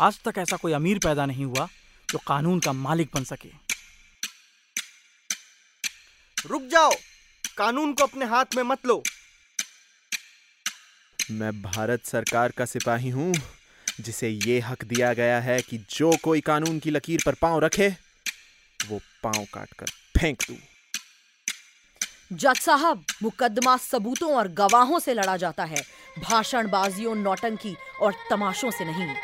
आज 0.00 0.18
तक 0.24 0.38
ऐसा 0.38 0.56
कोई 0.56 0.72
अमीर 0.72 0.98
पैदा 0.98 1.24
नहीं 1.26 1.44
हुआ 1.44 1.66
जो 2.08 2.18
कानून 2.18 2.58
का 2.60 2.72
मालिक 2.72 3.10
बन 3.14 3.24
सके। 3.24 3.48
रुक 6.36 6.62
जाओ। 6.62 6.90
कानून 7.56 7.92
को 7.92 8.02
अपने 8.02 8.24
हाथ 8.24 8.56
में 8.56 8.62
मत 8.62 8.86
लो। 8.86 9.02
मैं 11.30 11.52
भारत 11.62 12.04
सरकार 12.04 12.50
का 12.50 12.64
सिपाही 12.64 13.10
हूँ 13.10 13.32
जिसे 14.00 14.28
ये 14.28 14.58
हक 14.60 14.84
दिया 14.84 15.12
गया 15.12 15.40
है 15.40 15.60
कि 15.62 15.78
जो 15.90 16.10
कोई 16.24 16.40
कानून 16.40 16.78
की 16.78 16.90
लकीर 16.90 17.22
पर 17.26 17.34
पाँव 17.34 17.58
रखे 17.60 17.88
वो 18.80 19.00
पाँव 19.22 19.44
काटकर 19.54 19.86
फेंक 20.18 20.42
दू। 20.42 20.56
जज 22.32 22.60
साहब 22.60 23.04
मुकदमा 23.22 23.76
सबूतों 23.76 24.32
और 24.34 24.48
गवाहों 24.52 24.98
से 24.98 25.14
लड़ा 25.14 25.36
जाता 25.36 25.64
है। 25.64 25.82
भाषणबाजियों 26.18 27.14
नौटंकी 27.14 27.74
और 28.02 28.14
तमाशों 28.30 28.70
से 28.70 28.84
नहीं। 28.84 29.14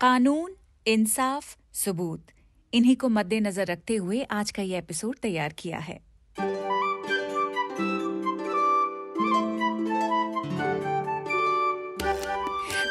कानून, 0.00 0.52
इंसाफ, 0.86 1.56
सबूत। 1.72 2.26
इन्हीं 2.74 2.96
को 2.96 3.08
मद्देनजर 3.08 3.66
रखते 3.66 3.96
हुए 3.96 4.22
आज 4.22 4.50
का 4.50 4.62
ये 4.62 4.78
एपिसोड 4.78 5.16
तैयार 5.16 5.52
किया 5.58 5.78
है। 5.78 6.00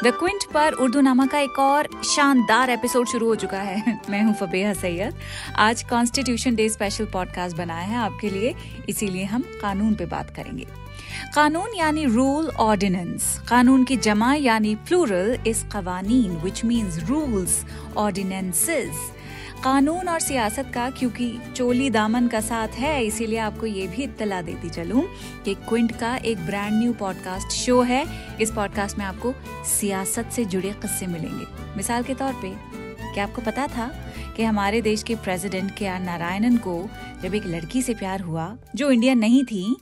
द 0.04 0.06
क्विंट 0.06 0.52
पर 0.54 0.72
उर्दू 0.72 1.00
नामा 1.00 1.26
का 1.26 1.38
एक 1.38 1.58
और 1.58 1.88
शानदार 2.04 2.70
एपिसोड 2.70 3.06
शुरू 3.06 3.26
हो 3.26 3.34
चुका 3.34 3.60
है। 3.60 4.00
मैं 4.10 4.22
हूँ 4.22 4.34
फबेहा 4.34 4.72
सैयद। 4.72 5.14
आज 5.56 5.82
कॉन्स्टिट्यूशन 5.82 6.54
डे 6.54 6.68
स्पेशल 6.68 7.04
पॉडकास्ट 7.04 7.56
बनाया 7.56 7.86
है 7.86 7.96
आपके 7.96 8.30
लिए। 8.30 8.54
इसीलिए 8.88 9.24
हम 9.24 9.42
कानून 9.42 9.94
पे 9.94 10.06
बात 10.06 10.36
करेंगे। 10.36 10.66
कानून 11.34 11.74
यानी 11.76 12.04
रूल 12.04 12.48
ऑर्डिनेंस 12.58 13.38
कानून 13.48 13.84
की 13.84 13.96
जमा 13.96 14.34
यानी 14.34 14.74
प्लूरल 14.74 15.36
इस 15.46 15.64
कवानीन 15.72 16.36
विच 16.36 16.64
मीन्स 16.64 16.98
रूल्स 17.08 17.64
ऑर्डिनेंसेस 17.96 19.10
कानून 19.64 20.08
और 20.08 20.20
सियासत 20.20 20.70
का, 20.74 20.88
क्योंकि 20.90 21.38
चोली 21.56 21.88
दामन 21.90 22.26
का 22.28 22.40
साथ 22.40 22.68
है, 22.68 23.04
इसीलिए 23.04 23.38
आपको 23.38 23.66
ये 23.66 23.86
भी 23.86 24.02
इत्तला 24.02 24.40
देती 24.42 24.68
चलूँ 24.68 25.02
कि 25.44 25.54
क्विंट 25.68 25.92
का 25.92 26.14
एक 26.16 26.44
ब्रांड 26.46 26.78
न्यू 26.78 26.92
पॉडकास्ट 26.92 27.52
शो 27.52 27.80
है। 27.82 28.04
इस 28.40 28.50
पॉडकास्ट 28.50 28.98
में 28.98 29.04
आपको 29.04 29.32
सियासत 29.70 30.30
से 30.32 30.44
जुड़े 30.44 30.70
किस्से 30.72 31.06
मिलेंगे। 31.06 31.46
मिसाल 31.76 32.02
के 32.02 32.14
तौर 32.14 32.32
पे, 32.42 32.52
क्या 33.14 33.24
आपको 33.24 33.42
पता 33.42 33.66
था 33.66 33.90
कि 34.36 34.44
हमारे 34.44 34.80
देश 34.82 35.02
के 35.02 35.14
प्रेसिडेंट 35.16 35.74
के 35.76 35.86
आर 35.86 36.00
नारायणन 36.00 36.56
को 36.56 36.82
जब 37.22 37.34
एक 37.34 37.46
लड़की 37.46 37.82
से 37.82 37.94
प्यार 37.94 38.20
हुआ, 38.20 38.56
जो 38.76 38.90
इंडियन 38.90 39.18
नहीं 39.18 39.44
थी 39.44 39.76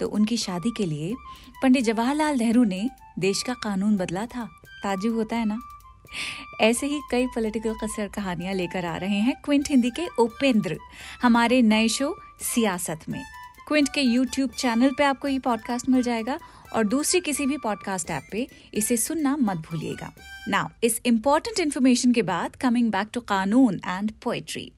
तो 0.00 0.08
उनकी 0.08 0.36
शादी 0.36 0.70
के 0.76 0.86
लिए 0.86 1.14
पंडित 1.62 1.84
जवाहरलाल 1.84 2.36
नेहरू 2.36 2.64
ने 2.64 2.90
देश 3.18 3.42
का 3.42 3.54
कानून 3.54 3.96
बदला 3.96 4.26
था। 4.26 4.44
ताजुब 4.82 5.14
होता 5.14 5.36
है 5.36 5.44
ना? 5.44 5.58
ऐसे 6.60 6.86
ही 6.86 7.00
कई 7.10 7.26
पॉलिटिकल 7.26 7.74
कसर 7.74 8.08
कहानियाँ 8.08 8.54
लेकर 8.54 8.84
आ 8.84 8.96
रहे 8.96 9.20
हैं 9.20 9.34
क्विंट 9.44 9.68
हिंदी 9.68 9.90
के 9.90 10.06
उपेंद्र, 10.06 10.78
हमारे 11.22 11.62
नए 11.62 11.88
शो 11.88 12.18
सियासत 12.40 13.00
में। 13.08 13.22
क्विंट 13.68 13.88
के 13.88 14.00
यूट्यूब 14.00 14.50
चैनल 14.50 14.90
पे 14.98 15.04
आपको 15.04 15.28
ये 15.28 15.38
पॉडकास्ट 15.38 15.88
मिल 15.88 16.02
जाएगा 16.02 16.38
और 16.74 16.84
दूसरी 16.84 17.20
किसी 17.20 17.46
भी 17.46 17.56
पॉडकास्ट 17.56 18.10
ऐप 18.10 18.28
पे 18.32 18.48
इसे 18.74 18.96
सुनना 18.96 19.36
मत 19.36 19.56
भूलिएगा। 19.56 20.12
नाउ 20.48 20.68
इस 20.84 21.00
इम्पोर्टेंट 21.06 21.60
इन्फॉर्मेशन 21.60 22.12
के 22.12 22.22
बाद 22.22 22.56
कमिंग 22.56 22.90
बैक 22.90 23.08
टू 23.12 23.20
कानून 23.20 23.80
एंड 23.86 24.12
पोएट्री 24.22 24.72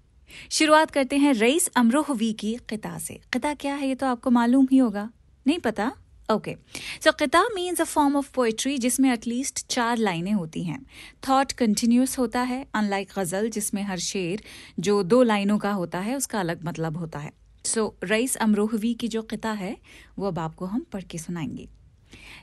शुरुआत 0.51 0.91
करते 0.91 1.17
हैं 1.17 1.33
रईस 1.33 1.69
अमरोहवी 1.77 2.33
की 2.33 2.59
किता 2.71 2.99
से। 2.99 3.21
किता 3.33 3.55
क्या 3.55 3.75
है? 3.75 3.89
ये 3.89 3.95
तो 3.95 4.07
आपको 4.07 4.31
मालूम 4.31 4.69
ही 4.73 4.79
होगा। 4.79 5.11
नहीं 5.47 5.59
पता? 5.59 5.93
ओके। 6.33 6.57
सो 7.05 7.13
किता 7.13 7.43
means 7.43 7.81
a 7.81 7.85
form 7.85 8.17
of 8.17 8.33
poetry 8.35 8.79
जिसमें 8.79 9.13
एटलीस्ट 9.13 9.67
चार 9.67 9.97
लाइनें 9.97 10.33
होती 10.33 10.65
हैं। 10.65 10.87
थॉट 11.29 11.53
कंटिन्यूस 11.53 12.19
होता 12.19 12.41
है 12.41 12.67
अनलाइक 12.75 13.11
गज़ल 13.19 13.51
जिसमें 13.51 13.83
हर 13.83 13.99
शेर 13.99 14.43
जो 14.81 15.03
दो 15.03 15.23
लाइनों 15.23 15.59
का 15.59 15.73
होता 15.73 15.99
है 15.99 16.17
उसका 16.17 16.41
अलग 16.41 16.65
मतलब 16.65 16.97
होता 16.97 17.19
है। 17.19 17.33
सो 17.65 17.97
so, 18.05 18.11
रईस 18.11 18.37
अमरोहवी 18.37 18.95
की 18.95 19.09
जो 19.09 19.23
किता 19.23 19.53
है 19.53 19.77
वो 20.19 20.27
अब 20.27 20.39
आपको 20.39 20.65
हम 20.65 20.87
पढ़ 20.93 21.03
के 21.03 21.19
सुनाएँगे। 21.19 21.69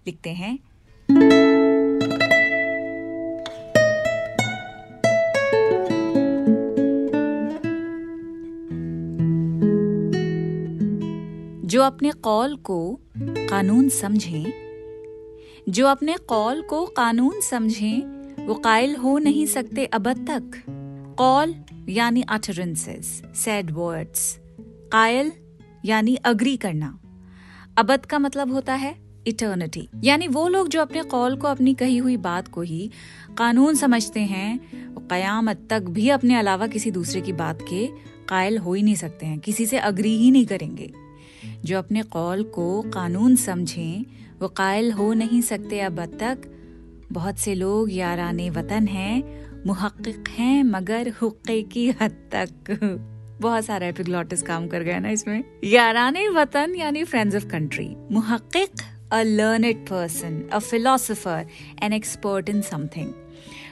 लिखते 0.08 0.30
हैं। 0.30 0.60
जो 11.74 11.82
अपने 11.82 12.12
कौल 12.12 12.56
को 12.56 13.00
कानून 13.20 13.90
समझें, 13.90 14.46
जो 15.70 15.88
अपने 15.88 16.16
कौल 16.18 16.62
को 16.62 16.86
कानून 16.86 17.42
समझें, 17.42 18.46
वो 18.48 18.56
कायल 18.56 18.96
हो 18.96 19.18
नहीं 19.18 19.46
सकते 19.46 19.86
अब 19.86 20.08
तक। 20.30 20.64
कौल 21.18 21.56
यानी 21.90 22.22
अटरेंसेस 22.22 23.22
सैड 23.36 23.72
वर्ड्स 23.72 24.40
कायल 24.92 25.32
यानी 25.86 26.16
अग्री 26.16 26.58
करना। 26.58 27.00
अबद 27.78 28.06
का 28.06 28.20
मतलब 28.20 28.52
होता 28.52 28.74
है 28.74 28.96
इटर्निटी 29.28 29.90
यानी 30.04 30.28
वो 30.28 30.48
लोग 30.48 30.68
जो 30.68 30.82
अपने 30.82 31.04
कौल 31.04 31.36
को 31.36 31.48
अपनी 31.48 31.74
कही 31.74 31.98
हुई 31.98 32.18
बात 32.18 32.48
को 32.48 32.62
ही 32.62 32.92
कानून 33.38 33.76
समझते 33.76 34.20
हैं 34.20 34.60
कयामत 35.10 35.68
तक 35.70 35.82
भी 35.82 36.10
अपने 36.10 36.36
अलावा 36.36 36.68
किसी 36.68 36.92
दूसरे 36.92 37.22
की 37.22 37.34
बात 37.34 37.62
के 37.62 37.88
कायल 38.30 38.58
हो 38.58 38.74
ही 38.74 38.84
नहीं 38.84 38.96
सकते 38.96 39.26
हैं, 39.26 39.40
किसी 39.40 39.66
से 39.66 39.78
अग्री 39.78 40.18
ही 40.18 40.32
नहीं 40.32 40.46
करेंगे। 40.46 41.03
जो 41.66 41.78
अपने 41.78 42.02
कौल 42.02 42.44
को 42.44 42.82
कानून 42.82 43.36
समझें, 43.36 44.06
वो 44.42 44.48
कायल 44.48 44.92
हो 44.92 45.14
नहीं 45.14 45.42
सकते 45.42 45.80
अब 45.80 46.06
तक। 46.06 46.38
बहुत 47.12 47.38
से 47.38 47.56
लोग 47.56 47.94
यारान 47.94 48.50
वतन 48.50 48.88
हैं 48.88 49.44
मुहक्क 49.66 50.30
हैं 50.30 50.64
मगर 50.64 51.10
हुक्के 51.22 51.62
की 51.62 51.90
हद 51.90 52.12
तक। 52.36 52.50
बहुत 53.42 53.66
सारा 53.66 53.88
एपिग्लॉटिस 53.88 54.42
काम 54.42 54.68
कर 54.68 54.84
गया 54.84 55.00
ना 55.00 55.10
इसमें। 55.10 55.44
यारान 55.64 56.18
वतन 56.28 56.76
यानी 56.76 57.04
friends 57.04 57.36
of 57.36 57.46
country 57.46 57.96
मुहक्क 58.12 58.84
a 59.14 59.22
learned 59.22 59.78
person 59.78 60.50
a 60.54 60.60
philosopher 60.60 61.46
an 61.84 61.94
expert 61.94 62.50
in 62.50 62.62
something 62.62 63.14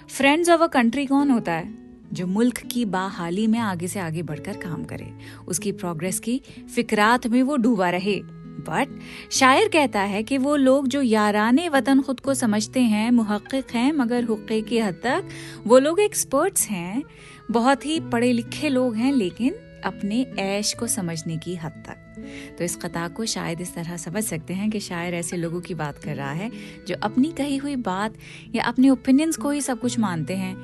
friends 0.10 0.50
of 0.50 0.62
a 0.62 0.68
country 0.68 1.06
कौन 1.06 1.30
होता 1.30 1.52
है? 1.52 1.81
जो 2.14 2.28
मुल्क 2.28 2.58
की 2.58 2.86
बाहाली 2.86 3.48
में 3.48 3.60
आगे 3.60 3.88
से 3.88 4.00
आगे 4.00 4.22
बढ़कर 4.22 4.58
काम 4.58 4.84
करे। 4.84 5.14
उसकी 5.48 5.72
प्रोग्रेस 5.72 6.20
की 6.20 6.42
फिक्रात 6.76 7.28
में 7.28 7.44
वो 7.44 7.58
डूबा 7.58 7.90
रहे। 7.90 8.22
बट 8.52 9.00
शायर 9.32 9.68
कहता 9.68 10.02
है 10.02 10.24
कि 10.24 10.38
वो 10.38 10.56
लोग 10.56 10.88
जो 10.88 11.02
याराने 11.02 11.70
वतन 11.70 12.02
खुद 12.02 12.20
को 12.20 12.34
समझते 12.34 12.80
हैं 12.80 13.12
मुहक्क 13.12 13.64
हैं, 13.76 13.92
मगर 13.92 14.24
हुक्के 14.24 14.62
की 14.62 14.80
हद 14.80 14.94
तक 14.94 15.30
वो 15.68 15.80
लोग 15.80 16.00
एक्सपर्ट्स 16.00 16.68
हैं, 16.68 17.04
बहुत 17.52 17.86
ही 17.86 18.00
पढ़े 18.00 18.34
लिखे 18.34 18.70
लोग 18.70 18.96
हैं, 18.96 19.14
लेकिन 19.14 19.54
अपने 19.86 20.22
ऐश 20.40 20.74
को 20.74 20.88
समझने 20.88 21.38
की 21.38 21.56
हद 21.56 21.72
तक। 21.72 22.26
तो 22.58 22.64
इस 22.64 22.76
कथा 22.76 23.08
को 23.08 23.26
शायद 23.26 23.62
इस 23.62 23.76
तरह 23.76 23.98
समझ 23.98 24.24
सकते 24.24 24.54
हैं 24.54 24.70
कि 24.70 24.80
शायर 24.80 25.14
ऐसे 25.14 25.38
लोगों 25.38 25.62
की 25.62 25.74
बात 25.74 25.98
कर 25.98 26.16
रहा 26.16 26.32
है, 26.32 26.52
जो 26.88 26.96
अपनी 27.04 27.32
कही 27.32 27.58
हुई 27.58 27.76
बात 27.76 28.14
या 28.56 28.64
अपने 28.64 28.90
ओपिनियंस 28.90 29.36
को 29.36 29.50
ही 29.50 29.62
सब 29.62 29.80
कुछ 29.80 30.00
मानते 30.00 30.36
हैं। 30.36 30.58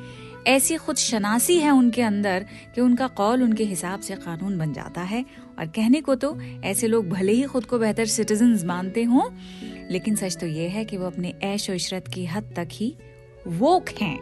ऐसी 0.48 0.76
खुद 0.76 0.96
शनासी 0.96 1.58
है 1.60 1.72
उनके 1.72 2.02
अंदर 2.02 2.46
कि 2.76 2.82
उनका 2.82 3.08
कौल 3.08 3.44
उनके 3.44 3.64
हिसाब 3.64 4.00
से 4.00 4.16
कानून 4.16 4.58
बन 4.58 4.74
जाता 4.74 5.02
है। 5.02 5.26
और 5.60 5.68
कहने 5.68 6.02
को 6.02 6.16
तो 6.16 6.36
ऐसे 6.64 6.88
लोग 6.88 7.10
भले 7.10 7.32
ही 7.32 7.44
खुद 7.44 7.66
को 7.66 7.80
बेहतर 7.80 8.06
सिटीजन 8.06 8.58
मानते 8.66 9.04
हों, 9.04 9.30
लेकिन 9.92 10.16
सच 10.16 10.38
तो 10.38 10.48
ये 10.48 10.68
है 10.68 10.86
कि 10.86 10.98
वो 10.98 11.06
अपने 11.06 11.34
ऐश 11.44 11.70
इशरत 11.70 12.08
की 12.08 12.26
हद 12.26 12.54
तक 12.56 12.68
ही 12.72 12.94
वोक 13.48 13.90
हैं। 14.02 14.18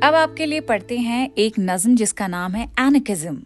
अब 0.00 0.14
आपके 0.14 0.46
लिए 0.46 0.60
पढ़ते 0.60 0.98
हैं 0.98 1.30
एक 1.38 1.58
नज्म 1.60 1.96
जिसका 1.96 2.26
नाम 2.26 2.54
है 2.54 2.68
एनकिज्म 2.80 3.42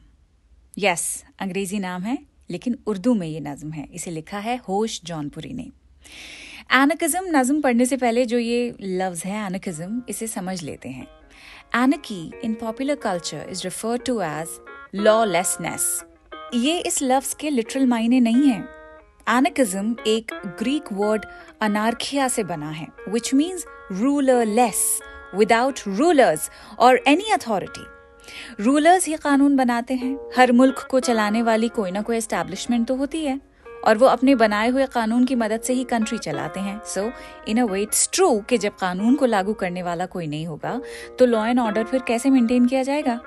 यस 0.78 1.24
अंग्रेज़ी 1.40 1.78
नाम 1.78 2.02
है, 2.02 2.18
लेकिन 2.50 2.78
उर्दू 2.86 3.14
में 3.14 3.26
ये 3.26 3.40
नज्म 3.40 3.70
है। 3.72 3.88
इसे 3.94 4.10
लिखा 4.10 4.38
है 4.38 4.56
होश 4.68 5.00
जौनपुरी 5.04 5.52
ने। 5.52 5.70
एनकिज्म 6.70 7.24
नज्म 7.30 7.60
पढ़ने 7.60 7.84
से 7.86 7.96
पहले 7.96 8.24
जो 8.26 8.38
ये 8.38 8.74
लफ्ज 8.80 9.22
है 9.24 9.46
एनकिज्म 9.46 10.02
इसे 10.08 10.26
समझ 10.26 10.62
लेते 10.62 10.88
हैं 10.88 11.06
एनकी 11.74 12.20
in 12.44 12.54
popular 12.54 12.94
culture 12.94 13.46
is 13.50 13.62
refer 13.64 13.98
to 14.06 14.20
as 14.20 14.58
lawlessness 14.96 15.86
ये 16.54 16.78
इस 16.80 17.02
लफ्ज 17.02 17.32
के 17.40 17.50
लिटरल 17.50 17.86
मायने 17.86 18.20
नहीं 18.20 18.48
है 18.48 18.60
एनकिज्म 19.28 19.96
एक 20.06 20.32
ग्रीक 20.58 20.92
वर्ड 20.92 21.24
अनार्खिया 21.62 22.28
से 22.28 22.44
बना 22.44 22.70
है 22.70 22.88
which 23.08 23.32
means 23.34 23.64
rulerless 24.46 24.84
without 25.34 25.80
rulers 25.88 26.50
और 26.78 27.02
एनी 27.08 27.32
अथॉरिटी 27.32 27.86
रूलर्स 28.60 29.06
ही 29.06 29.16
कानून 29.16 29.56
बनाते 29.56 29.94
हैं 29.94 30.16
हर 30.36 30.52
मुल्क 30.52 30.86
को 30.90 31.00
चलाने 31.00 31.42
वाली 31.42 31.68
कोई 31.74 31.90
ना 31.90 32.02
कोई 32.02 32.16
एस्टेब्लिशमेंट 32.16 32.86
तो 32.88 32.96
होती 32.96 33.24
है 33.24 33.40
और 33.86 33.98
वो 33.98 34.06
अपने 34.06 34.34
बनाए 34.34 34.68
हुए 34.68 34.86
कानून 34.86 35.24
की 35.24 35.34
मदद 35.34 35.60
से 35.60 35.72
ही 35.72 35.84
कंट्री 35.84 36.18
चलाते 36.18 36.60
हैं। 36.60 36.80
सो 36.84 37.10
इन 37.48 37.60
अ 37.60 37.64
वे 37.64 37.80
इट्स 37.82 38.08
ट्रू 38.12 38.38
कि 38.40 38.58
जब 38.58 38.76
कानून 38.76 39.14
को 39.14 39.26
लागू 39.26 39.52
करने 39.54 39.82
वाला 39.82 40.06
कोई 40.06 40.26
नहीं 40.26 40.46
होगा 40.46 40.80
तो 41.18 41.26
लॉ 41.26 41.44
एंड 41.46 41.60
ऑर्डर 41.60 41.84
फिर 41.84 42.02
कैसे 42.02 42.30
मेंटेन 42.30 42.66
किया 42.66 42.82
जाएगा? 42.82 43.20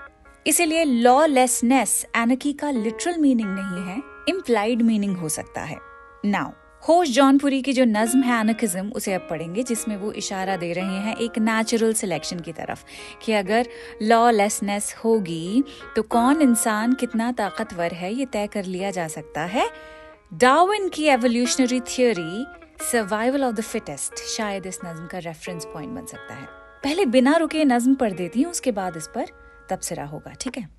इसीलिए 0.46 0.84
लॉ 0.84 1.26
लेसनेस 1.26 2.06
एनकी 2.18 2.54
का 2.54 2.72
लिटरल 2.72 3.18
मीनिंग 3.18 3.50
नहीं 3.50 3.86
है 3.86 4.02
इम्प्लाइड 4.30 4.82
मीनिंग 4.82 5.18
हो 5.18 5.30
सकता 5.30 5.62
है। 5.62 5.78
नाउ 6.26 6.52
होश 6.84 7.10
जौनपुरी 7.10 7.62
की 7.62 7.74
जो 7.74 7.86
नज्म 7.86 8.22
है 8.22 8.40
एनकिज्म 8.40 8.90
उसे 8.90 9.14
अब 9.14 9.28
पढ़ेंगे, 9.30 9.64
जिसमें 9.64 9.96
वो 9.98 10.12
इशारा 10.12 10.56
दे 10.58 10.72
रहे 10.74 11.00
हैं 11.00 11.16
एक 11.18 11.38
नेचुरल 11.40 11.94
सिलेक्शन 11.94 12.40
की 12.40 12.52
तरफ़, 12.52 12.84
कि 13.24 13.34
अगर 13.34 13.68
लॉलेसनेस 14.02 14.94
होगी 15.04 15.64
तो 15.96 16.02
कौन 16.04 16.42
इंसान 16.42 16.94
कितना 16.94 17.32
ताकतवर 17.32 17.94
है, 17.94 18.14
ये 18.14 18.26
तय 18.26 18.48
कर 18.48 18.66
लिया 18.66 18.92
जा 18.92 19.08
सकता 19.08 19.42
है? 19.44 19.70
डार्विन 20.34 20.90
की 20.90 21.04
evolutionary 21.04 21.80
theory 21.80 22.46
survival 22.92 23.44
of 23.44 23.56
the 23.56 23.62
fittest 23.62 24.14
शायद 24.16 24.66
इस 24.66 24.80
नज्म 24.86 25.08
का 25.08 25.18
रेफरेंस 25.18 25.66
पॉइंट 25.66 25.96
बन 25.96 26.06
सकता 26.06 26.34
है। 26.34 26.46
पहले 26.84 27.06
बिना 27.06 27.36
रुके 27.38 27.66
नज्म 27.66 27.96
पढ़ 27.96 28.12
देती 28.12 28.42
हूँ, 28.42 28.52
उसके 28.52 28.72
बाद 28.72 28.98
इस 28.98 29.08
पर 29.08 29.26
तबसरा 29.70 30.06
होगा, 30.06 30.34
ठीक 30.34 30.58
है? 30.58 30.70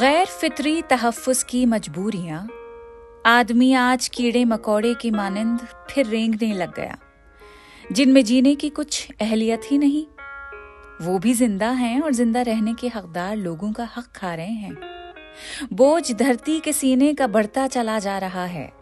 गैर 0.00 0.26
फितरी 0.26 0.82
तहफ़ुज़ 0.82 1.44
की 1.44 1.66
मजबूरियाँ, 1.66 2.48
आदमी 3.26 3.72
आज 3.72 4.08
कीड़े 4.08 4.44
मकोड़े 4.44 4.94
की 4.94 5.10
मानंद 5.10 5.60
फिर 5.90 6.06
रेंगने 6.06 6.52
लग 6.52 6.74
गया। 6.74 6.98
जिनमें 7.92 8.24
जीने 8.24 8.54
की 8.54 8.70
कुछ 8.70 9.08
अहलियत 9.20 9.60
ही 9.64 9.78
नहीं 9.78 10.06
वो 11.02 11.18
भी 11.18 11.34
ज़िंदा 11.34 11.70
हैं 11.70 12.00
और 12.00 12.12
ज़िंदा 12.12 12.42
रहने 12.42 12.74
के 12.74 12.88
हकदार 12.88 13.36
लोगों 13.36 13.72
का 13.72 13.88
हक 13.96 14.06
खा 14.16 14.34
रहे 14.34 14.46
हैं। 14.46 14.76
बोझ 15.72 16.12
धरती 16.12 16.60
के 16.60 16.72
सीने 16.72 17.14
का 17.14 17.26
बढ़ता 17.26 17.66
चला 17.66 17.98
जा 17.98 18.18
रहा 18.18 18.44
है। 18.44 18.72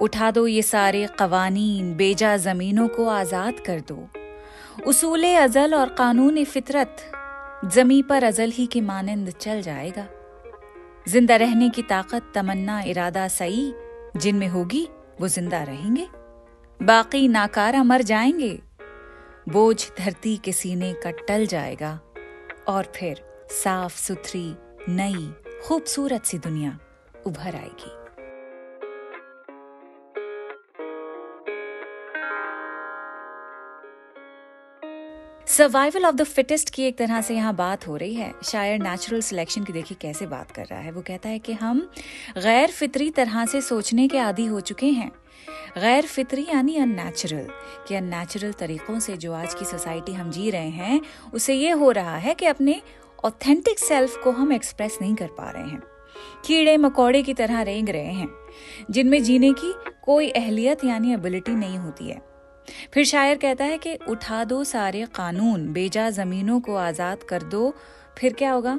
उठा 0.00 0.30
दो 0.30 0.46
ये 0.46 0.62
सारे 0.62 1.06
कवानीन, 1.18 1.94
बेजा 1.94 2.36
जमीनों 2.36 2.88
को 2.88 3.06
आज़ाद 3.06 3.60
कर 3.60 3.80
दो। 3.80 4.08
उसूल 4.86 5.24
अजल 5.24 5.74
और 5.74 5.88
कानून 5.88 6.44
फितरत, 6.44 6.96
जमी 7.64 8.02
पर 8.02 8.24
अजल 8.24 8.50
ही 8.50 8.66
के 8.66 8.80
मानंद 8.80 9.30
चल 9.30 9.62
जाएगा। 9.62 10.06
ज़िंदा 11.08 11.36
रहने 11.36 11.68
की 11.68 11.82
ताकत 11.82 12.32
तमन्ना 12.34 12.80
इरादा 12.80 13.28
सही 13.28 13.72
जिनमें 14.16 14.48
होगी 14.48 14.88
वो 15.20 15.28
ज़िंदा 15.28 15.62
रहेंगे। 15.62 16.06
बाकी 16.80 17.28
नाकारा 17.28 17.82
मर 17.82 18.02
जाएँगे। 18.02 18.58
बोझ 19.48 19.90
धरती 19.98 20.36
के 20.36 20.52
सीने 20.52 20.92
का 20.94 21.10
टल 21.10 21.46
जाएगा 21.46 22.00
और 22.68 22.92
फिर 22.96 23.22
साफ़ 23.50 23.98
सुथरी 23.98 24.56
नई, 24.88 25.32
खूबसूरत 25.66 26.24
सी 26.24 26.38
दुनिया 26.38 26.78
उभर 27.26 27.54
आएगी। 27.54 27.92
सर्वाइवल 35.46 36.06
ऑफ़ 36.06 36.14
द 36.14 36.24
फिटेस्ट 36.24 36.70
की 36.70 36.82
एक 36.82 36.98
तरह 36.98 37.20
से 37.20 37.34
यहाँ 37.34 37.54
बात 37.54 37.86
हो 37.88 37.96
रही 37.96 38.14
है। 38.14 38.32
शायर 38.44 38.78
नेचुरल 38.78 39.20
सिलेक्शन 39.20 39.64
की 39.64 39.72
देखिए 39.72 39.98
कैसे 40.00 40.26
बात 40.26 40.50
कर 40.50 40.64
रहा 40.64 40.80
है। 40.80 40.90
वो 40.90 41.02
कहता 41.02 41.28
है 41.28 41.38
कि 41.38 41.52
हम 41.52 41.90
गैर 42.38 42.70
फितरी 42.70 43.10
तरह 43.10 43.46
से 43.46 43.60
सोचने 43.60 44.08
के 44.08 44.18
आदि 44.18 44.46
हो 44.46 44.60
चुके 44.60 44.86
हैं। 44.86 45.10
गैर 45.78 46.06
फितरी 46.06 46.46
यानी 46.48 46.76
अननेचुरल 46.76 47.48
कि 47.88 47.94
अननेचुरल 47.94 48.52
तरीकों 48.52 48.98
से 49.00 49.16
जो 49.16 49.32
आज 49.32 49.54
की 49.54 49.64
सोसाइटी 49.64 50.12
हम 50.12 50.30
जी 50.30 50.50
रहे 50.50 50.68
हैं 50.68 51.00
उसे 51.34 51.54
ये 51.54 51.70
हो 51.70 51.90
रहा 51.90 52.16
है 52.16 52.34
कि 52.34 52.46
अपने 52.46 52.80
ऑथेंटिक 53.24 53.78
सेल्फ 53.78 54.16
को 54.24 54.30
हम 54.30 54.52
एक्सप्रेस 54.52 54.98
नहीं 55.02 55.14
कर 55.14 55.26
पा 55.26 55.50
रहे 55.50 55.68
हैं। 55.68 55.82
कीड़े 56.46 56.76
मकोड़े 56.76 57.22
की 57.22 57.34
तरह 57.34 57.62
रेंग 57.62 57.88
रहे 57.88 58.12
हैं, 58.12 58.28
जिनमें 58.90 59.22
जीने 59.22 59.52
की 59.52 59.74
कोई 60.04 60.30
अहलियत 60.30 60.84
यानी 60.84 61.12
एबिलिटी 61.14 61.54
नहीं 61.54 61.78
होती 61.78 62.08
है। 62.08 62.20
फिर 62.94 63.04
शायर 63.04 63.38
कहता 63.38 63.64
है 63.64 63.78
कि 63.78 63.94
उठा 64.08 64.42
दो 64.44 64.64
सारे 64.64 65.06
कानून, 65.14 65.72
बेजा 65.72 66.10
जमीनों 66.10 66.60
को 66.60 66.76
आज़ाद 66.76 67.22
कर 67.22 67.42
दो, 67.42 67.74
फिर 68.18 68.32
क्या 68.32 68.52
होगा? 68.52 68.78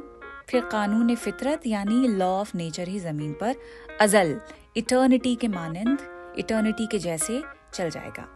फिर 0.49 0.65
कानून 0.65 1.15
फितरत 1.15 1.67
यानी 1.67 2.07
लॉ 2.07 2.33
ऑफ़ 2.39 2.57
नेचर 2.57 2.87
ही 2.87 2.99
ज़मीन 2.99 3.33
पर, 3.33 3.55
अजल 4.01 4.39
इटर्निटी 4.77 5.35
के 5.35 5.47
मानंद 5.47 6.16
इटर्निटी 6.39 6.87
के 6.87 6.99
जैसे 6.99 7.43
चल 7.73 7.89
जाएगा। 7.89 8.27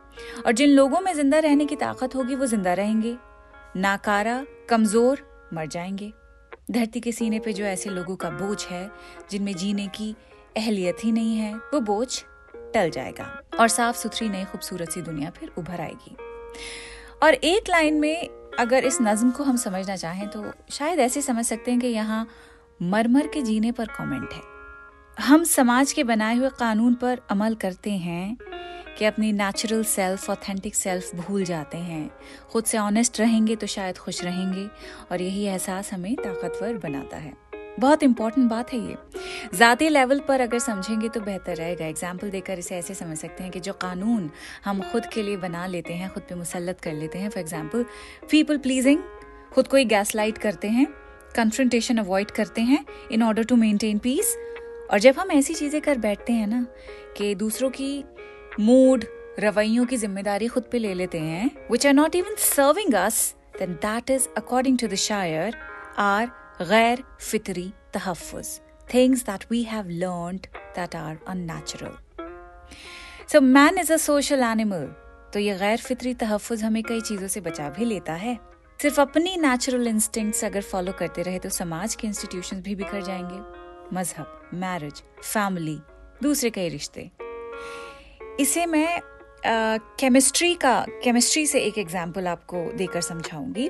और 0.45 0.51
जिन 0.51 0.69
लोगों 0.69 0.99
में 1.01 1.13
ज़िंदा 1.13 1.39
रहने 1.39 1.65
की 1.65 1.75
ताकत 1.75 2.15
होगी, 2.15 2.35
वो 2.35 2.45
ज़िंदा 2.45 2.73
रहेंगे। 2.73 3.17
नाकारा, 3.75 4.45
कमज़ोर 4.69 5.49
मर 5.53 5.67
जाएँगे। 5.67 6.13
धरती 6.71 6.99
के 6.99 7.11
सीने 7.11 7.39
पे 7.39 7.53
जो 7.53 7.63
ऐसे 7.63 7.89
लोगों 7.89 8.15
का 8.15 8.29
बोझ 8.29 8.65
है, 8.65 8.91
जिनमें 9.31 9.55
जीने 9.55 9.87
की 9.87 10.15
अहलियत 10.57 10.97
ही 11.03 11.11
नहीं 11.11 11.37
है, 11.37 11.55
वो 11.55 11.79
बोझ 11.79 12.23
टल 12.73 12.89
जाएगा। 12.89 13.41
और 13.59 13.67
साफ़ 13.67 13.97
सुथरी 13.97 14.29
नई 14.29 14.43
खूबसूरत 14.43 14.89
सी 14.89 15.01
दुनिया 15.01 15.29
फिर 15.29 15.51
उभर 15.57 15.81
आएगी। 15.81 16.15
और 17.23 17.33
एक 17.33 17.69
लाइन 17.69 17.93
में 17.93 18.29
अगर 18.59 18.85
इस 18.85 18.97
नज्म 19.01 19.31
को 19.31 19.43
हम 19.43 19.57
समझना 19.57 19.95
चाहें 19.95 20.27
तो 20.27 20.51
शायद 20.71 20.99
ऐसे 20.99 21.21
समझ 21.21 21.45
सकते 21.45 21.71
हैं 21.71 21.79
कि 21.79 21.87
यहाँ 21.87 22.27
मरमर 22.81 23.27
के 23.27 23.41
जीने 23.41 23.71
पर 23.71 23.85
कमेंट 23.85 24.33
है। 24.33 24.50
हम 25.17 25.43
समाज 25.43 25.91
के 25.93 26.03
बनाए 26.03 26.35
हुए 26.35 26.49
कानून 26.49 26.93
पर 26.93 27.19
अमल 27.31 27.55
करते 27.55 27.91
हैं 27.91 28.37
कि 28.97 29.05
अपनी 29.05 29.31
नेचुरल 29.31 29.83
सेल्फ 29.83 30.29
ऑथेंटिक 30.29 30.75
सेल्फ 30.75 31.15
भूल 31.17 31.43
जाते 31.43 31.77
हैं। 31.77 32.09
खुद 32.51 32.63
से 32.63 32.77
ऑनेस्ट 32.77 33.19
रहेंगे 33.19 33.55
तो 33.55 33.67
शायद 33.67 33.97
खुश 33.97 34.23
रहेंगे 34.23 34.65
और 35.11 35.21
यही 35.21 35.43
एहसास 35.43 35.91
हमें 35.93 36.13
ताकतवर 36.15 36.77
बनाता 36.77 37.17
है। 37.17 37.33
बहुत 37.79 38.03
इंपॉर्टेंट 38.03 38.49
बात 38.49 38.73
है 38.73 38.79
ये। 38.79 38.97
ज़ाती 39.53 39.89
लेवल 39.89 40.19
पर 40.19 40.41
अगर 40.41 40.59
समझेंगे 40.59 41.09
तो 41.09 41.21
बेहतर 41.21 41.55
रहेगा। 41.55 41.85
एग्ज़ाम्पल 41.85 42.29
देकर 42.29 42.59
इसे 42.59 42.75
ऐसे 42.75 42.93
समझ 42.93 43.17
सकते 43.17 43.43
हैं 43.43 43.51
कि 43.51 43.59
जो 43.59 43.73
कानून 43.81 44.29
हम 44.65 44.81
खुद 44.91 45.05
के 45.05 45.23
लिए 45.23 45.37
बना 45.37 45.65
लेते 45.67 45.93
हैं, 45.93 46.09
खुद 46.09 46.23
पे 46.23 46.35
मुसलत 46.35 46.81
कर 46.81 46.93
लेते 46.93 47.19
हैं 47.19 47.29
फॉर 47.29 47.41
एग्ज़ाम्पल 47.41 47.85
पीपल 48.31 48.57
प्लीजिंग 48.59 49.03
खुद 49.53 49.67
को 49.67 49.77
ही 49.77 49.85
गैस 49.87 50.15
लाइट 50.15 50.37
करते 50.37 50.69
हैं 50.69 50.87
कन्फ्रंटेशन 51.35 51.97
अवॉइड 51.97 52.31
करते 52.31 52.61
हैं 52.63 52.85
in 53.11 53.23
order 53.23 53.43
to 53.43 53.55
maintain 53.55 53.97
peace 53.99 54.35
और 54.91 54.99
जब 54.99 55.19
हम 55.19 55.31
ऐसी 55.31 55.53
चीज़ें 55.53 55.81
कर 55.81 55.97
बैठते 55.97 56.33
हैं 56.33 56.47
ना 56.47 56.65
कि 57.17 57.33
दूसरों 57.35 57.69
की 57.69 58.03
मूड 58.59 59.05
रवैयों 59.39 59.85
की 59.85 59.97
ज़िम्मेदारी 59.97 60.47
खुद 60.47 60.63
पे 60.71 60.79
ले 60.79 60.93
लेते 60.93 61.19
हैं 61.19 61.51
which 61.71 61.87
are 61.87 61.93
not 61.93 62.15
even 62.15 62.35
serving 62.39 62.93
us 62.95 63.23
then 63.59 63.73
that 63.85 64.09
is 64.09 64.27
according 64.37 64.77
to 64.79 64.87
the 64.87 64.95
शायर 65.05 65.55
आर 65.99 66.31
गैर 66.63 67.03
फितरी 67.21 67.71
तहफ़ुज़ 67.93 68.59
things 68.87 69.23
that 69.23 69.43
we 69.49 69.63
have 69.63 69.89
learned 69.89 70.47
that 70.75 70.95
are 70.95 71.17
unnatural. 71.25 71.93
So, 73.25 73.39
man 73.39 73.77
is 73.77 73.89
a 73.89 73.99
social 73.99 74.43
animal. 74.43 74.87
तो 75.33 75.39
ये 75.39 75.53
गैर 75.57 75.77
फितरी 75.77 76.13
तहफ़ुज़ 76.13 76.63
हमें 76.65 76.81
कई 76.83 77.01
चीज़ों 77.01 77.27
से 77.27 77.41
बचा 77.41 77.69
भी 77.69 77.85
लेता 77.85 78.13
है 78.13 78.35
सिर्फ़ 78.79 78.99
अपनी 79.01 79.35
नेचुरल 79.37 79.87
इंस्टिंक्ट्स 79.87 80.43
अगर 80.45 80.61
फॉलो 80.61 80.91
करते 80.99 81.21
रहे 81.21 81.39
तो 81.39 81.49
समाज 81.49 81.95
के 81.95 82.07
इंस्टीट्यूशन 82.07 82.61
भी 82.61 82.75
बिखर 82.75 83.01
जाएँगे 83.01 83.39
मज़हब 83.93 84.49
मैरिज 84.53 85.01
फैमिली 85.23 85.79
दूसरे 86.23 86.49
कई 86.49 86.69
रिश्ते। 86.69 87.09
इसे 88.39 88.65
मैं 88.65 89.01
केमिस्ट्री 89.45 90.53
का 90.55 90.73
केमिस्ट्री 91.03 91.45
से 91.47 91.59
एक 91.59 91.77
एग्ज़ाम्पल 91.77 92.27
आपको 92.27 92.63
देकर 92.77 93.01
समझाऊँगी। 93.01 93.65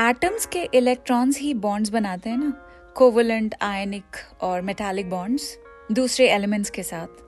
एटम्स 0.00 0.46
के 0.46 0.62
इलेक्ट्रॉन्स 0.74 1.38
ही 1.38 1.52
बॉन्ड्स 1.56 1.90
बनाते 1.90 2.30
हैं 2.30 2.38
ना 2.38 2.52
कोवलेंट 2.96 3.54
आयनिक 3.62 4.16
और 4.42 4.60
मेटालिक 4.62 5.10
बॉन्ड्स 5.10 5.56
दूसरे 5.92 6.28
एलिमेंट्स 6.30 6.70
के 6.70 6.82
साथ। 6.82 7.20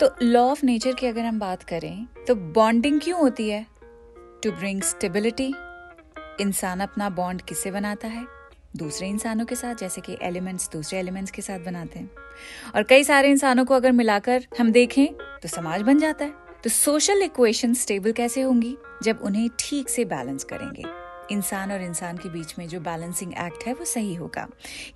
तो 0.00 0.10
लॉ 0.22 0.42
ऑफ़ 0.42 0.64
नेचर 0.66 0.94
की 0.94 1.06
अगर 1.06 1.24
हम 1.24 1.38
बात 1.38 1.62
करें 1.62 2.06
तो 2.26 2.34
बॉन्डिंग 2.34 3.00
क्यों 3.00 3.20
होती 3.20 3.48
है? 3.48 3.66
टू 4.42 4.50
ब्रिंग 4.50 4.82
स्टेबिलिटी 4.82 5.52
इंसान 6.40 6.80
अपना 6.80 7.08
बॉन्ड 7.10 7.42
किससे 7.42 7.70
बनाता 7.70 8.08
है? 8.08 8.26
दूसरे 8.76 9.08
इंसानों 9.08 9.44
के 9.44 9.54
साथ, 9.54 9.74
जैसे 9.74 10.00
कि 10.00 10.16
एलिमेंट्स 10.22 10.68
दूसरे 10.70 10.98
एलिमेंट्स 10.98 11.30
के 11.30 11.42
साथ 11.42 11.58
बनाते 11.58 11.98
हैं। 11.98 12.10
और 12.74 12.82
कई 12.82 13.04
सारे 13.04 13.30
इंसानों 13.30 13.64
को 13.64 13.74
अगर 13.74 13.92
मिलाकर 13.92 14.46
हम 14.60 14.72
देखें 14.72 15.06
तो 15.42 15.48
समाज 15.48 15.82
बन 15.82 15.98
जाता 15.98 16.24
है। 16.24 16.32
तो 16.64 16.70
सोशल 16.70 17.22
इक्वेशन 17.22 17.74
स्टेबल 17.74 18.12
कैसे 18.12 18.40
होंगी? 18.40 18.76
जब 19.02 19.20
उन्हें 19.22 19.48
ठीक 19.58 19.88
से 19.88 20.04
बैलेंस 20.04 20.44
करेंगे। 20.44 20.84
इंसान 21.30 21.72
और 21.72 21.82
इंसान 21.82 22.16
के 22.16 22.28
बीच 22.28 22.54
में 22.58 22.68
जो 22.68 22.80
बैलेंसिंग 22.80 23.32
एक्ट 23.32 23.66
है, 23.66 23.74
वो 23.74 23.84
सही 23.84 24.14
होगा। 24.14 24.48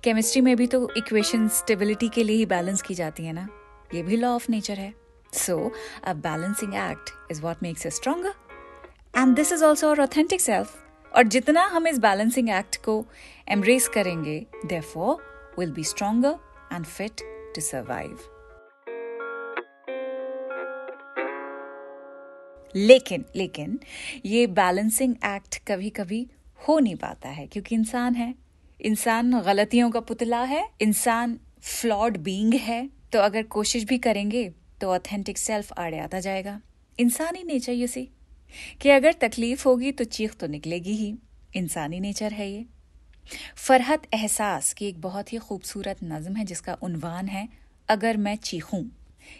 केमिस्ट्री 0.03 0.41
में 0.41 0.55
भी 0.57 0.67
तो 0.67 0.89
इक्वेशन 0.97 1.47
स्टेबिलिटी 1.47 2.09
के 2.09 2.23
लिए 2.23 2.35
ही 2.35 2.45
बैलेंस 2.45 2.81
की 2.81 2.93
जाती 2.93 3.25
है 3.25 3.33
ना? 3.33 3.47
ये 3.95 4.03
भी 4.03 4.17
लॉ 4.17 4.29
ऑफ़ 4.29 4.45
नेचर 4.49 4.73
है। 4.73 4.93
So 5.33 5.71
a 6.03 6.13
balancing 6.13 6.73
act 6.73 7.31
is 7.31 7.41
what 7.41 7.63
makes 7.63 7.85
a 7.85 7.89
stronger 7.89 8.33
and 9.17 9.35
this 9.35 9.51
is 9.51 9.63
also 9.65 9.89
our 9.89 10.01
authentic 10.01 10.41
self 10.41 10.83
और 11.15 11.23
जितना 11.23 11.65
हम 11.65 11.87
इस 11.87 11.99
बैलेंसिंग 11.99 12.49
एक्ट 12.49 12.75
को 12.75 13.05
एम्ब्रेस 13.47 13.87
करेंगे 13.87 14.45
therefore 14.65 15.17
will 15.59 15.71
be 15.71 15.83
stronger 15.83 16.35
and 16.73 16.85
fit 16.85 17.21
to 17.55 17.61
survive 17.61 18.19
लेकिन 22.75 23.25
लेकिन, 23.35 23.79
ये 24.25 24.47
बैलेंसिंग 24.47 25.15
एक्ट 25.25 25.57
कभी 25.67 25.89
कभी 25.89 26.27
हो 26.67 26.79
नहीं 26.79 26.95
पाता 26.95 27.29
है, 27.29 27.47
क्योंकि 27.47 27.75
इंसान 27.75 28.15
है। 28.15 28.33
इंसान 28.81 29.39
गलतियों 29.41 29.91
का 29.91 29.99
पुतला 29.99 30.43
है, 30.43 30.69
इंसान 30.81 31.39
फ्लॉड 31.61 32.17
बींग 32.17 32.53
है 32.53 32.89
तो 33.11 33.19
अगर 33.19 33.43
कोशिश 33.43 33.83
भी 33.83 33.97
करेंगे 33.97 34.51
तो 34.81 34.89
ऑथेंटिक 34.89 35.37
सेल्फ 35.37 35.73
आड़े 35.73 35.99
आता 35.99 36.19
जाएगा। 36.19 36.61
इंसानी 36.99 37.43
नेचर 37.43 37.71
ये 37.71 37.87
सी। 37.87 38.09
कि 38.81 38.89
अगर 38.89 39.13
तकलीफ़ 39.13 39.67
होगी 39.67 39.91
तो 39.91 40.03
चीख 40.03 40.35
तो 40.35 40.47
निकलेगी 40.47 40.91
ही। 40.91 41.15
इंसानी 41.55 41.99
नेचर 41.99 42.31
है 42.31 42.49
ये। 42.51 42.65
फरहत 43.55 44.01
एहसास 44.13 44.73
की 44.73 44.85
एक 44.85 45.01
बहुत 45.01 45.33
ही 45.33 45.37
खूबसूरत 45.37 45.97
नज्म 46.03 46.35
है, 46.35 46.45
जिसका 46.45 46.77
उन्वान 46.81 47.27
है, 47.27 47.49
अगर 47.89 48.17
मैं 48.17 48.35
चीखूं। 48.35 48.83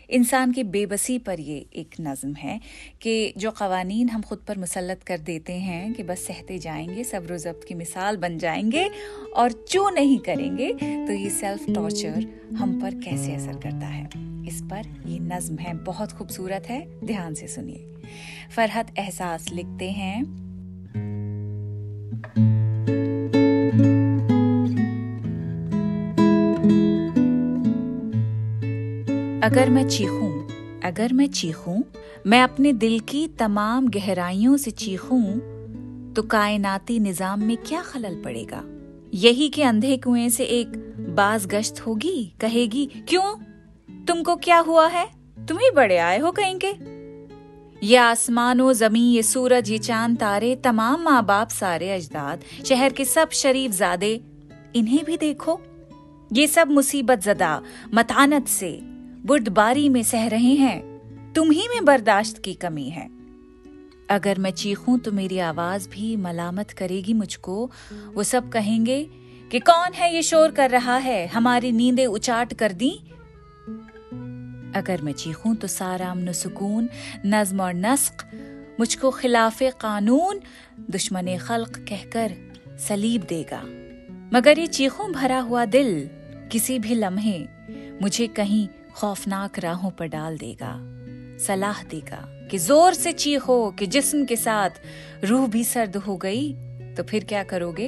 इंसान 0.09 0.51
की 0.51 0.63
बेबसी 0.63 1.19
पर 1.19 1.39
ये 1.39 1.65
एक 1.75 1.95
नज्म 2.01 2.33
है 2.33 2.61
कि 3.01 3.33
जो 3.37 3.51
कवानीन 3.51 4.09
हम 4.09 4.21
खुद 4.21 4.39
पर 4.47 4.57
मुसलत 4.57 5.03
कर 5.03 5.17
देते 5.17 5.53
हैं 5.53 5.93
कि 5.93 6.03
बस 6.03 6.19
सहते 6.19 6.57
जाएँगे, 6.57 7.03
सब्र 7.03 7.37
जब्त 7.37 7.65
की 7.67 7.73
मिसाल 7.73 8.17
बन 8.17 8.37
जाएँगे 8.37 8.89
और 9.35 9.65
जो 9.71 9.89
नहीं 9.89 10.19
करेंगे 10.19 10.73
तो 11.07 11.13
ये 11.13 11.29
सेल्फ 11.29 11.65
टॉर्चर 11.75 12.41
हम 12.57 12.81
पर 12.81 12.95
कैसे 12.95 13.35
असर 13.35 13.53
करता 13.53 13.87
है? 13.87 14.05
इस 14.47 14.61
पर 14.61 15.03
ये 15.07 15.19
नज्म 15.19 15.57
है, 15.57 15.73
बहुत 15.73 16.11
खूबसूरत 16.11 16.63
है, 16.69 17.05
ध्यान 17.05 17.33
से 17.33 17.47
सुनिए। 17.47 17.93
फरहत 18.55 18.93
एहसास 18.97 19.49
लिखते 19.49 19.91
हैं 19.91 20.42
अगर 29.43 29.69
मैं 29.69 29.87
चीखूं, 29.87 30.47
अगर 30.81 31.13
मैं 31.13 31.27
चीखूं, 31.27 31.83
मैं 32.27 32.41
अपने 32.41 32.73
दिल 32.73 32.99
की 32.99 33.27
तमाम 33.27 33.87
गहराइयों 33.87 34.57
से 34.57 34.71
चीखूं 34.71 35.23
तो 36.13 36.21
कायनाती 36.21 36.99
निज़ाम 36.99 37.43
में 37.43 37.57
क्या 37.57 37.81
खलल 37.81 38.21
पड़ेगा? 38.25 38.63
यही 39.13 39.49
के 39.49 39.63
अंधे 39.63 39.97
कुएँ 39.97 40.29
से 40.29 40.43
एक 40.43 40.67
बाज 41.09 41.45
गश्त 41.45 41.79
होगी, 41.79 42.33
कहेगी, 42.41 42.85
क्यों? 42.85 43.35
तुमको 44.05 44.35
क्या 44.35 44.57
हुआ 44.57 44.87
है? 44.87 45.09
तुम 45.47 45.57
ही 45.57 45.71
बड़े 45.71 45.97
आए 45.97 46.19
हो 46.19 46.31
कहीं 46.31 46.59
के? 46.65 46.71
ये 47.87 47.97
आसमानो 47.97 48.73
जमी 48.73 49.13
ये 49.13 49.23
सूरज, 49.23 49.69
ये 49.69 49.77
चाँद, 49.77 50.17
तारे, 50.17 50.55
तमाम 50.55 51.01
माँ 51.01 51.25
बाप 51.25 51.49
सारे 51.49 51.91
अजदाद, 51.91 52.41
शहर 52.65 52.93
के 52.93 53.05
सब 53.05 53.29
शरीफ 53.29 53.71
जादे, 53.71 54.21
इन्हें 54.75 55.05
भी 55.05 55.17
देखो। 55.17 55.61
ये 56.33 56.47
सब 56.47 56.71
मुसीबत 56.71 57.19
जदा, 57.19 57.61
मतानत 57.93 58.47
से 58.47 58.92
बुर्दबारी 59.25 59.89
में 59.89 60.03
सह 60.03 60.27
रहे 60.27 60.53
हैं। 60.53 60.93
तुम 61.33 61.51
ही 61.51 61.67
में 61.67 61.85
बर्दाश्त 61.85 62.37
की 62.37 62.53
कमी 62.53 62.89
है। 62.89 63.09
अगर 64.09 64.39
मैं 64.39 64.51
चीखूं 64.51 64.97
तो 64.97 65.11
मेरी 65.11 65.39
आवाज़ 65.39 65.89
भी 65.89 66.15
मलामत 66.15 66.71
करेगी 66.71 67.13
मुझको। 67.13 67.71
वो 68.13 68.23
सब 68.23 68.49
कहेंगे 68.49 69.09
कि 69.51 69.59
कौन 69.59 69.93
है 69.93 70.15
ये 70.15 70.21
शोर 70.21 70.51
कर 70.51 70.69
रहा 70.69 70.97
है? 70.97 71.27
हमारी 71.27 71.71
नींदें 71.71 72.05
उचाट 72.05 72.53
कर 72.53 72.71
दी। 72.71 72.91
अगर 74.75 75.01
मैं 75.01 75.13
चीखूं 75.13 75.55
तो 75.55 75.67
सारा 75.67 76.11
अमन 76.11 76.31
सुकून, 76.31 76.89
नज्म 77.25 77.61
और 77.61 77.73
नस्क, 77.73 78.31
मुझको 78.79 79.11
खिलाफ 79.11 79.63
कानून, 79.63 80.39
दुश्मन 80.91 81.37
खल्क 81.37 81.85
कहकर 81.89 82.35
सलीब 82.87 83.21
देगा। 83.21 83.63
मगर 84.37 84.59
ये 84.59 84.67
चीखों 84.67 85.11
भरा 85.11 85.39
हुआ 85.39 85.65
दिल 85.65 86.09
किसी 86.51 86.79
भी 86.79 86.95
लम्हे, 86.95 87.47
मुझे 88.01 88.27
कहीं 88.27 88.67
खौफनाक 88.95 89.59
राहों 89.59 89.91
पर 89.91 90.07
डाल 90.07 90.37
देगा, 90.37 90.73
सलाह 91.45 91.83
देगा 91.83 92.21
कि 92.51 92.57
ज़ोर 92.57 92.93
से 92.93 93.11
चीखो 93.13 93.71
कि 93.71 93.87
जिस्म 93.87 94.25
के 94.25 94.35
साथ 94.35 94.69
रूह 95.23 95.47
भी 95.47 95.63
सर्द 95.63 95.95
हो 95.97 96.17
गई 96.17 96.51
तो 96.95 97.03
फिर 97.03 97.23
क्या 97.23 97.43
करोगे? 97.43 97.87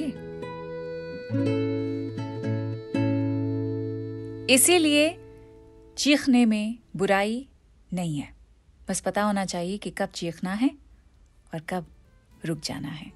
इसीलिए 4.54 5.08
चीखने 5.98 6.44
में 6.46 6.78
बुराई 6.96 7.46
नहीं 7.94 8.18
है। 8.18 8.34
बस 8.88 9.00
पता 9.00 9.22
होना 9.22 9.44
चाहिए 9.44 9.76
कि 9.78 9.90
कब 9.90 10.08
चीखना 10.14 10.52
है 10.52 10.70
और 11.54 11.60
कब 11.60 11.86
रुक 12.44 12.60
जाना 12.64 12.88
है। 12.88 13.10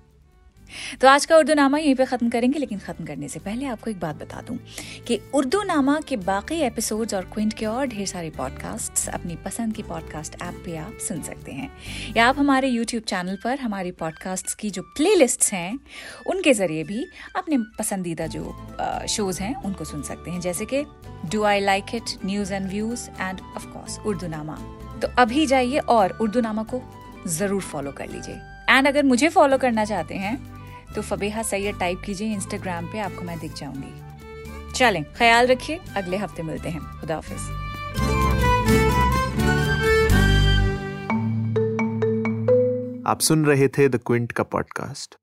तो 1.01 1.09
आज 1.09 1.25
का 1.27 1.37
उर्दू 1.37 1.55
नामा 1.55 1.79
यहीं 1.79 1.95
पे 1.95 2.05
ख़त्म 2.05 2.29
करेंगे, 2.31 2.59
लेकिन 2.59 2.79
ख़त्म 2.79 3.05
करने 3.05 3.29
से 3.29 3.41
पहले 3.41 3.67
आपको 3.67 3.91
एक 3.91 4.01
बात 4.01 4.17
बता 4.17 4.41
दूँ 4.41 4.59
कि 5.07 5.21
उर्दू 5.35 5.63
नामा 5.63 5.99
के 6.01 6.17
बाकी 6.17 6.61
एपिसोड्स 6.63 7.15
और 7.15 7.25
क्विंट 7.35 7.53
के 7.53 7.67
और 7.67 7.87
ढेर 7.87 8.07
सारे 8.07 8.31
पॉडकास्ट 8.31 9.09
अपनी 9.11 9.37
पसंद 9.45 9.75
की 9.75 9.83
पॉडकास्ट 9.83 10.41
ऐप 10.43 10.63
पे 10.65 10.77
आप 10.77 10.99
सुन 11.09 11.23
सकते 11.23 11.53
हैं। 11.53 11.71
या 12.17 12.29
आप 12.29 12.39
हमारे 12.39 12.69
यूट्यूब 12.69 13.03
चैनल 13.05 13.39
पर 13.45 13.59
हमारी 13.59 13.91
पॉडकास्ट 14.01 14.59
की 14.61 14.71
जो 14.71 14.83
प्ले 14.97 15.15
हैं, 15.53 15.79
उनके 16.27 16.53
ज़रिए 16.55 16.85
भी 16.85 17.05
अपने 17.37 17.59
पसंदीदा 17.79 18.27
जो 18.27 18.45
शोज़ 19.09 19.43
हैं, 19.43 19.55
उनको 19.57 19.85
सुन 19.85 20.03
सकते 20.03 20.31
हैं। 20.31 20.41
जैसे 20.41 20.65
कि 20.65 20.85
do 21.27 21.43
I 21.45 21.61
like 21.61 21.95
it 21.95 22.19
news 22.25 22.53
and 22.55 22.69
views 22.71 23.09
and 23.11 23.41
of course 23.57 23.99
Urdunama 24.29 24.57
तो 25.03 25.09
अभी 25.19 25.47
जाइए 25.47 25.79
और 25.89 26.17
उर्दू 26.21 26.41
नामा 26.41 26.63
को 26.65 26.83
ज़रूर 27.29 27.63
फॉलो 27.63 27.93
कर 27.93 28.09
लीजिए। 28.09 28.35
एंड 28.71 28.89
अगर 28.89 29.03
मुझे 29.05 29.29
फॉलो 29.29 29.59
करना 29.59 29.85
चाहते 29.85 30.15
हैं 30.15 30.37
तो 30.95 31.03
फबेहा 31.03 31.43
सैयद 31.43 31.79
टाइप 31.79 32.03
कीजिए 32.05 32.33
इंस्टाग्राम 32.33 32.87
पे, 32.87 32.99
आपको 32.99 33.23
मैं 33.23 33.39
दिख 33.39 33.55
जाऊँगी। 33.55 34.73
चलें, 34.73 35.05
ख्याल 35.17 35.47
रखिए, 35.47 35.81
अगले 35.97 36.17
हफ़्ते 36.17 36.43
मिलते 36.43 36.69
हैं। 36.69 36.81
खुदा 37.01 37.15
हाफिज। 37.15 37.49
आप 43.07 43.21
सुन 43.21 43.45
रहे 43.45 43.69
थे 43.69 43.89
द 43.89 44.01
क्विंट 44.07 44.33
का 44.33 44.43
पॉडकास्ट 44.43 45.20